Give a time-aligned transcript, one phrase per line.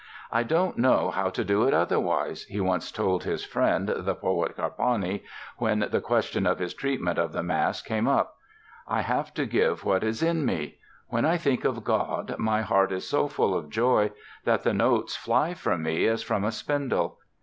[0.31, 4.55] "I don't know how to do it otherwise," he once told his friend, the poet
[4.57, 5.21] Carpani,
[5.57, 8.35] when the question of his treatment of the mass came up.
[8.87, 10.79] "I have to give what is in me!
[11.09, 14.09] When I think of God, my heart is so full of joy
[14.43, 17.19] that the notes fly from me as from a spindle.